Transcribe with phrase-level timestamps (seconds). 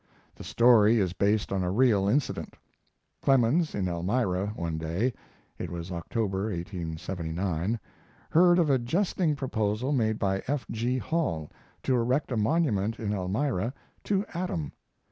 [0.33, 2.55] The story is based on a real incident.
[3.21, 5.13] Clemens, in Elmira one day
[5.59, 7.79] (it was October, 1879),
[8.31, 10.65] heard of a jesting proposal made by F.
[10.71, 10.97] G.
[10.97, 11.51] Hall
[11.83, 13.75] to erect a monument in Elmira
[14.05, 14.71] to Adam.